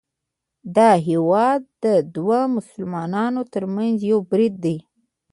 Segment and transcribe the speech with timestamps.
[0.75, 4.77] دا هیواد د دوو مسلمانانو ترمنځ یو برید دی